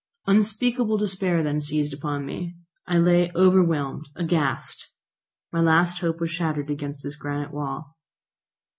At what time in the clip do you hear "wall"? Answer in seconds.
7.53-7.95